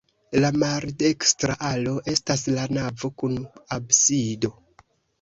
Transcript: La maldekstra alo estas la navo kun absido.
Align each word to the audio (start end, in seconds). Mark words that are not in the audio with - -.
La 0.43 0.49
maldekstra 0.63 1.59
alo 1.69 1.95
estas 2.15 2.49
la 2.57 2.67
navo 2.81 3.15
kun 3.23 3.41
absido. 3.81 4.57